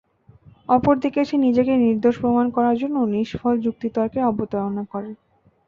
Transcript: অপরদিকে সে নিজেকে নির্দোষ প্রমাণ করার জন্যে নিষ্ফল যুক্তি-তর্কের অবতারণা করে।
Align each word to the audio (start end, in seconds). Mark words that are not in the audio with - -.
অপরদিকে 0.69 1.21
সে 1.25 1.35
নিজেকে 1.37 1.73
নির্দোষ 1.83 2.15
প্রমাণ 2.21 2.45
করার 2.55 2.75
জন্যে 2.81 3.01
নিষ্ফল 3.13 3.55
যুক্তি-তর্কের 3.65 4.27
অবতারণা 4.31 4.83
করে। 4.91 5.11